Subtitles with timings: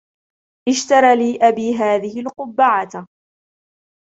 [0.69, 3.07] اشترى لي أبي هذه القبعة.